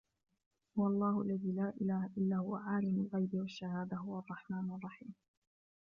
[0.79, 5.13] هُوَ اللَّهُ الَّذِي لَا إِلَهَ إِلَّا هُوَ عَالِمُ الْغَيْبِ وَالشَّهَادَةِ هُوَ الرَّحْمَنُ الرَّحِيمُ